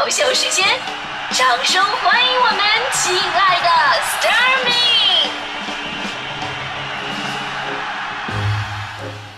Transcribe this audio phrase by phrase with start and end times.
[0.00, 0.64] 口秀时间，
[1.32, 2.60] 掌声欢迎我们
[2.92, 3.68] 亲爱的
[4.14, 5.26] Starmy。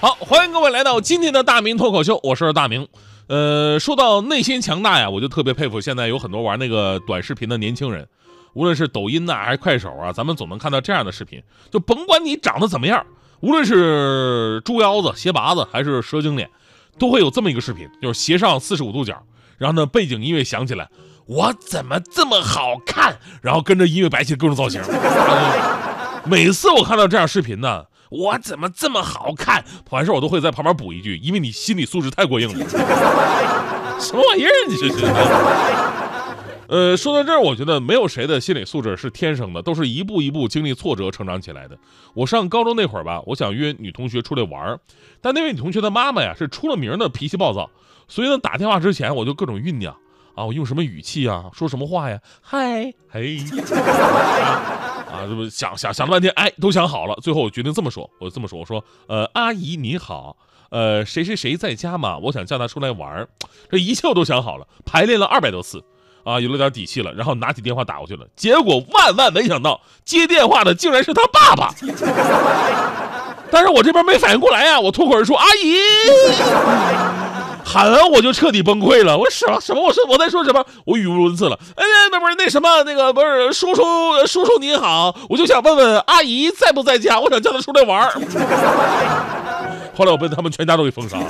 [0.02, 2.86] 好，欢迎各位来到今天的大明脱口秀，我是大明。
[3.28, 8.06] 呃，说到内心强大呀，我就特别佩服现在有很多玩那个短视频的年轻人，
[8.52, 13.06] 无论是抖音呐、还是快手啊，咱们总能看到这样的视频，就甭管你长得怎么样，
[13.40, 16.50] 无论是猪腰子、鞋拔子还是蛇精脸，
[16.98, 19.22] 都会有这么一个视频，就是斜上四十五度角，
[19.60, 20.88] 然后呢背景音乐响起来，
[21.26, 23.18] 我怎么这么好看？
[23.42, 24.80] 然后跟着音乐摆起各种造型。
[26.24, 29.62] 每次我看到这样视频呢，我怎么这么好看？
[29.90, 32.66] 完事我都会在旁边补一句，因为你心理素质太过硬了。
[34.00, 34.50] 什么玩意儿？
[34.66, 35.04] 你这是？
[36.70, 41.76] 呃，说到这儿，我觉得没有谁的心理素质是天生的，都是一步一步经历挫折成长起来的。
[42.14, 44.78] 我上高中那会儿吧，我想约女同学出来玩儿，
[45.20, 47.68] 但那位女同学的妈妈呀是出了名的脾气暴躁，
[48.06, 49.92] 所以呢打电话之前我就各种酝酿
[50.36, 52.20] 啊，我用什么语气啊，说什么话呀？
[52.40, 53.38] 嗨，嘿。
[55.10, 57.16] 啊，这不想想想了半天，哎，都想好了。
[57.20, 60.36] 最后我决定这么说，我这么说，我说，呃，阿姨你好，
[60.70, 62.16] 呃，谁谁谁在家吗？
[62.18, 63.28] 我想叫他出来玩儿。
[63.68, 65.82] 这一切我都想好了，排练了二百多次，
[66.24, 67.12] 啊，有了点底气了。
[67.12, 71.74] 然后拿起电话打过去了，结果万万没想到，接电话的竟然是他爸爸。
[73.50, 75.76] 但是我这边没反应过来呀，我脱口而出，阿姨。
[77.62, 79.82] 喊完我就彻底崩溃了，我什什么？
[79.82, 80.64] 我说我在说什么？
[80.84, 81.58] 我语无伦次了。
[81.76, 83.82] 哎，那不是那什么，那个不是叔叔
[84.26, 88.10] 叔叔您好，我就想问问阿姨在不在家，我想叫她出来玩。
[89.96, 91.24] 后来我被他们全家都给封杀了。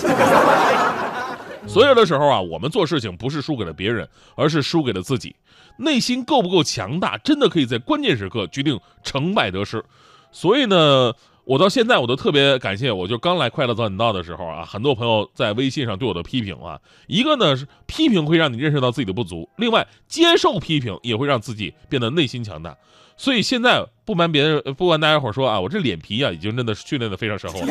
[1.72, 5.36] 所有的时候啊，我们做事情不是输给了别人，而是输给了自己。
[5.78, 9.84] 内心够不够强大，真的可以在关键时刻决定成败得失。
[10.32, 11.12] 所以呢。
[11.46, 22.76] 我到现在我都特别感谢，我就刚来快乐早点到的时候啊，很多朋友在微信上对我的批评啊，一个呢是批评会让你认识到自己的不足，另外接受批评也会让自己变得内心强大。
[23.20, 27.66] 所以现在不瞒别人，不瞒大家伙说啊，我这脸皮啊已经真的是训练的非常深厚了。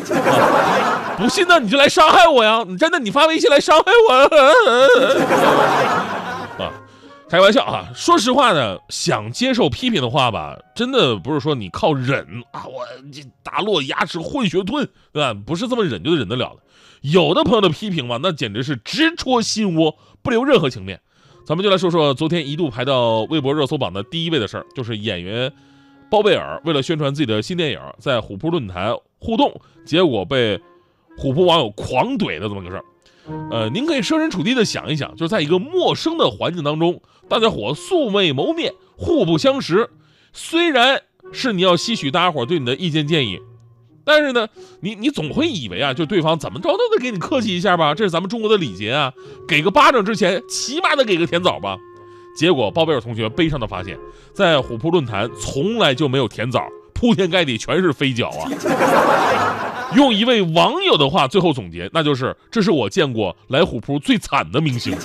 [1.17, 2.63] 不信呢，你就来伤害我呀！
[2.67, 4.13] 你真的你发微信来伤害我
[6.63, 6.71] 啊！
[7.27, 7.89] 开玩笑啊！
[7.95, 15.33] 说实话呢，想接受批评的话吧，真的不是说你靠忍啊，我这打落牙齿混血吞，对吧？
[15.33, 16.59] 不是这么忍就忍得了的。
[17.01, 21.01] 有的朋友的批评嘛，那简直是直戳心窝，不留任何情面。
[21.49, 25.51] 咱们就来说说昨天一度排到微博热搜榜的第一位的事儿，就是演员
[26.07, 30.61] 包贝尔为了宣传自己的新电影，在虎扑论坛互动，结果被
[31.17, 32.85] 虎扑网友狂怼的这么个事儿。
[33.49, 39.89] 呃，您可以设身处地的想一想，就是在一个陌生的环境当中，大家伙素未谋面，互不相识。
[40.31, 43.39] 虽然是你要吸取大家伙对你的意见建议，
[44.09, 44.47] 但是呢，
[44.81, 49.13] 你你总会以为啊，就对方怎么着都得给你客气一下吧，这是咱们中国的礼节啊。
[49.47, 51.77] 给个巴掌之前，起码得给个甜枣吧。
[52.35, 53.95] 结果包贝尔同学悲伤的发现，
[54.33, 58.49] 在虎扑论坛从来就没有甜枣，铺天盖地全是飞脚啊。
[59.95, 64.95] 用一位网友的话最后总结，那就是这是我见过来虎扑最惨的明星。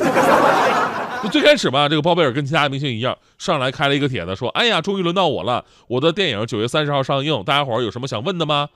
[1.22, 8.68] 就最开始吧，这个包贝尔跟其他明星一样，上来开了一个帖子，说：“哎呀，终于轮到我了，我的电影九月三十号上映，大家伙有什么想问的吗？”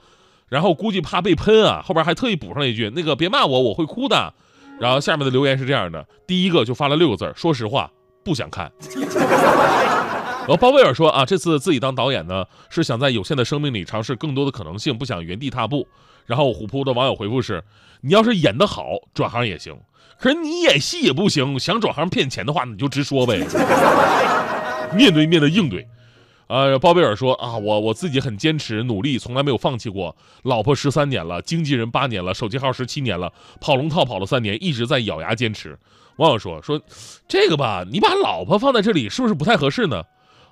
[0.49, 4.33] 然后估计怕被喷啊，后边还特意补上一句：“那个别骂我，我会哭的。”
[4.79, 7.91] 然后下面的留言是这样的，第一个就发了六个字说实话，
[8.23, 8.71] 不想看。
[10.47, 15.87] 然后包贝尔说啊，这次自己当导演呢，是想在有限的生命里尝试更多的可能性，不想原地踏步。
[16.25, 17.63] 然后虎扑的网友回复是：
[18.01, 19.75] 你要是演得好，转行也行；
[20.19, 23.45] 可是你演戏也不行，想转行骗钱的话，你就直说呗。
[24.95, 25.87] 面对面的应对。
[26.49, 30.15] 呃，包贝尔说啊，我我自己很坚持努力，从来没有放弃过。
[30.41, 33.31] 老婆十三年了，经纪人八年了，手机号十七年了，
[33.61, 35.77] 跑龙套跑了三年，一直在咬牙坚持。
[36.15, 36.81] 网友说说，
[37.27, 40.03] 这个吧，你把老婆放在这里是不是不太合适呢？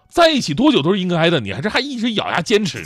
[0.07, 2.85] 在一起多久都是应该的，你还这还一直咬牙坚持。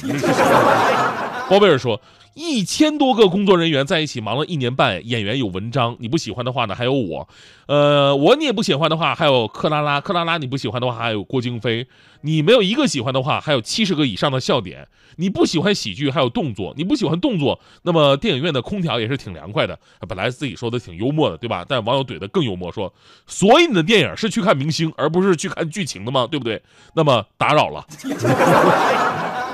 [1.52, 2.02] 包贝尔说，
[2.34, 7.28] 一千多个工作人员在一起忙了一年半，演员有文章，你不喜欢的话呢，还有我，
[7.68, 11.86] 呃，我你也不喜欢的话，还有克拉拉，克拉拉你不喜欢的话，还有郭京飞，
[12.22, 14.88] 你没有一个喜欢的话，还有七十个以上的笑点。
[15.18, 19.78] 你不喜欢喜剧，还有动作，你不喜欢动作，那么电影院的空调也是挺凉快的。
[20.08, 21.66] 本来自己说的挺幽默的，对吧？
[21.68, 22.92] 但网友怼的更幽默，说，
[23.28, 26.26] 所以你的电影是去看明星，而不是去看剧情的吗？
[26.32, 26.62] 对不对？
[26.96, 27.86] 那么打扰了。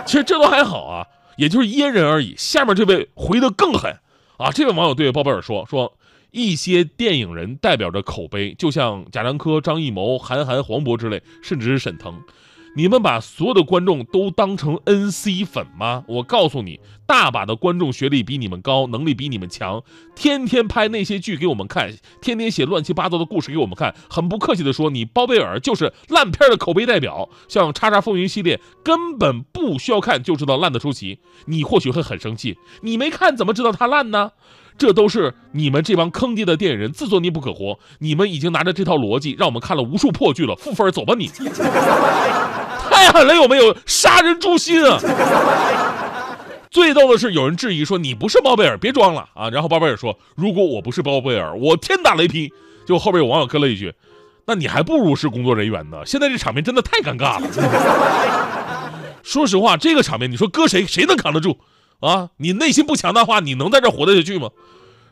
[0.05, 1.05] 其实这都还好啊。
[1.37, 2.35] 也就是噎人而已。
[2.37, 3.99] 下面这位回的更狠
[4.37, 4.51] 啊！
[4.51, 5.97] 这位网友对包贝尔说：“说
[6.31, 12.21] 一些电影人代表着口碑，就像贾樟柯、张艺谋、韩寒、黄渤之类，甚至是沈腾。
[12.77, 16.03] 你们把所有的观众都当成 NC 粉吗？
[16.07, 19.81] 我告诉你，大把的观众学历比你们高，能力比你们强，
[20.13, 21.91] 天天拍那些剧给我们看，
[22.21, 23.95] 天天写乱七八糟的故事给我们看。
[24.07, 27.27] 很不客气的说，你包贝尔就是烂片的口碑代表。
[27.47, 31.17] 像《叉叉风云》系列，根本不需要看就知道烂的出奇。
[31.45, 34.33] 你或许会很生气，你没看怎么知道它烂呢？
[34.77, 37.79] 这都是你们这帮坑爹的电影人自作孽不可活。
[37.97, 41.31] 你们已经拿着这套逻辑让我们看了无数破剧了，负分走吧你！
[42.89, 44.99] 太狠了，有没有杀人诛心啊？
[46.69, 49.49] 最逗的是，有人质疑说你不是包贝尔，别装了啊！
[49.49, 52.51] 然后包贝尔说，如果我不是包贝尔，我天打雷劈。
[52.85, 53.93] 就后边有网友跟了一句，
[54.45, 55.97] 那你还不如是工作人员呢。
[56.05, 57.49] 现在这场面真的太尴尬了。
[59.21, 61.57] 说实话，这个场面你说搁谁谁能扛得住
[61.99, 62.29] 啊？
[62.37, 64.49] 你内心不强大话，你能在这活得下去吗？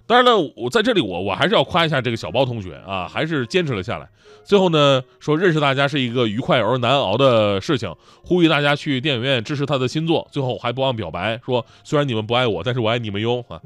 [0.08, 4.08] 当然了，我在这里，我我还是要夸一下这个小包同学啊，还是坚持了下来。
[4.44, 7.92] 最后呢，说认识大家是一个愉快而难熬的事情，
[8.24, 10.28] 呼吁大家去电影院支持他的新作。
[10.32, 13.60] 最后还不忘表白说，虽然你们不爱我，但是我爱你们哟啊。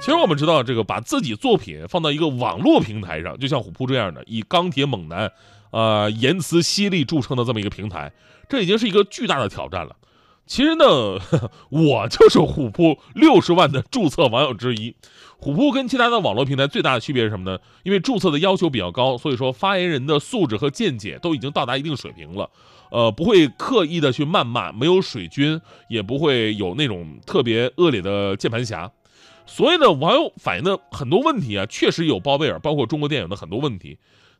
[0.00, 5.30] 其实我们知道，这个把自己作品放到一个网络平台上，就像虎扑这样的以钢铁猛男，
[5.70, 8.12] 呃，言辞犀利著称的这么一个平台，
[8.48, 9.96] 这已经是一个巨大的挑战了。
[10.50, 10.84] 其实呢，
[11.70, 14.96] 我就是虎扑六十万的注册网友之一。
[15.38, 17.56] 虎扑跟其他的网络平台最大的区别是什么呢？
[17.84, 22.50] 因为注册的要求比较高，所以说发言人的素质和见解都已经到达一定水平了。
[22.90, 28.90] 呃，不会刻意的去谩骂，没有水军，也不会有那种特别恶劣的键盘侠。
[29.46, 33.98] 所以呢，网友反映的很多问题啊，确实有包贝尔，包括中国电影的很多问题。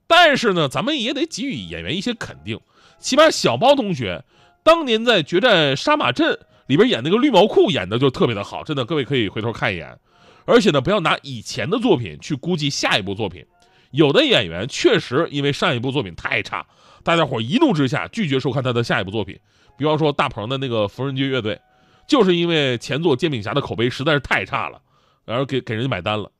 [0.09, 2.59] 但是呢，咱们也得给予演员一些肯定，
[2.99, 4.25] 起码小包同学。
[4.63, 6.35] 当年在《决战杀马镇》
[6.67, 9.99] 里边演那个绿毛裤演的就特别的好，真的，各位可以回头看一眼。
[10.45, 13.45] 而且呢，不要拿以前的作品去估计下一部作品。
[13.91, 16.67] 有的演员确实因为上一部作品太差，
[17.03, 19.39] 大家伙一怒之下拒绝收看他的下一部作品。
[19.77, 21.61] 比方说大鹏的那个缝纫机乐队，
[22.07, 24.81] 就是因为前作《煎饼侠》的口碑实在是太差了，
[25.25, 26.31] 然后给给人家买单了。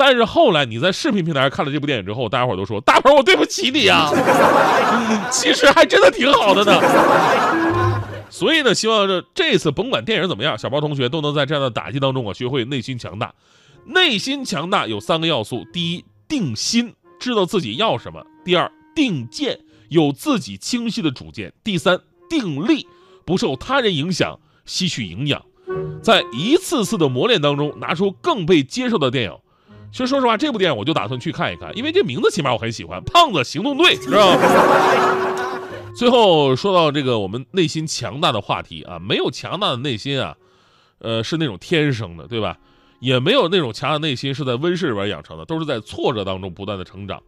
[0.00, 4.10] 但是后来你在视频平台上看了这部电影之后，大家伙都说大鹏，我对不起你啊，
[5.30, 6.80] 其实还真的挺好的呢。
[8.30, 13.34] 所以呢，希望这这次甭管电影怎么样，小包同学都能在这样的打击当中啊，学会内心强大。
[13.84, 19.60] 内心强大有三个要素：第一，定心，知道自己要什么；第二，定见，
[19.90, 22.00] 有自己清晰的主见；第三，
[22.30, 22.86] 定力，
[23.26, 25.44] 不受他人影响，吸取营养，
[26.02, 29.36] 在一次次的磨练当中，拿出更被接受的电影。
[29.92, 35.60] 其实说实话，这部电影我就打算去看一看，因为这名字起码我很喜欢，《胖子行动队》，是吧？
[35.96, 40.36] 最后说到这个我们内心强大的话题啊，没有强大的内心啊，
[40.98, 42.58] 呃，是那种天生的，对吧？
[43.00, 47.22] 也没有那种强大内心是在温室里边养成的，都是在挫折当中不断的成长。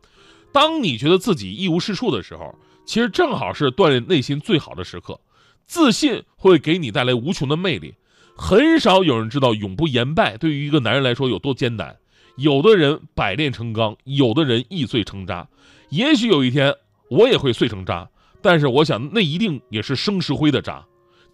[0.53, 2.55] 当你觉得自己一无是处的时候，
[2.87, 5.19] 其实正好是锻炼内心最好的时刻。
[5.67, 7.95] 自信会给你带来无穷的魅力。
[8.37, 11.97] 很少有人知道永不言败对于一个男人来说有多艰难。
[12.37, 15.49] 有的人百炼成钢，有的人易碎成渣。
[15.91, 16.75] 也许有一天
[17.11, 18.09] 我也会碎成渣，
[18.41, 20.85] 但是我想那一定也是生石灰的渣，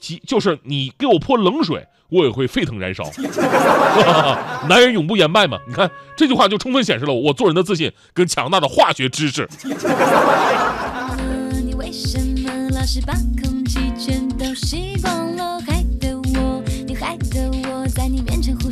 [0.00, 3.05] 即就是你给我泼冷水，我也会沸腾燃烧。
[4.69, 5.59] 男人永不言败嘛？
[5.69, 9.49] 你看这句话就充分显示了我做人的自信跟强大的化学知识。
[11.64, 15.27] 你为什么老是把空气全都吸光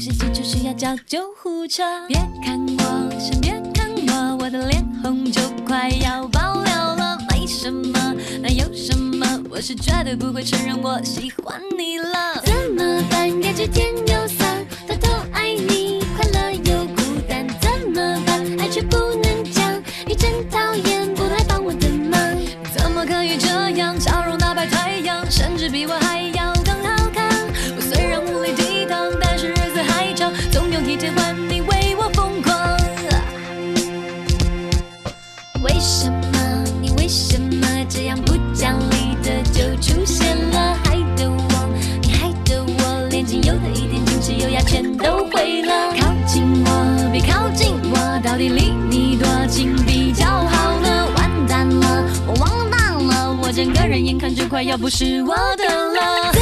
[0.09, 1.83] 你面前呼吸急促，需要叫救护车。
[2.07, 7.19] 别看我，先别看我，我的脸红就快要爆了了。
[7.33, 8.15] 为什么？
[8.41, 9.27] 那有什么？
[9.51, 12.41] 我是绝对不会承认我喜欢你了。
[12.45, 13.29] 怎么办？
[13.41, 17.45] 感觉甜又酸，偷偷爱你，快乐又孤单。
[17.61, 18.61] 怎么办？
[18.61, 22.21] 爱却不能讲，你真讨厌，不来帮我的忙。
[22.73, 23.99] 怎么可以这样？
[23.99, 26.55] 笑容打败太阳，甚至比我还要
[30.51, 32.77] 总有一天换你为我疯狂。
[35.63, 36.65] 为什么？
[36.81, 40.77] 你为什么这样不讲理的就出现了？
[40.85, 41.69] 害得我，
[42.03, 45.95] 你害得我，连仅有的一点矜持优雅全都毁了。
[45.99, 51.09] 靠近我，别靠近我，到底离你多近比较好呢？
[51.17, 56.33] 完蛋了，我完蛋了，我整个人眼看就快要不是我的了。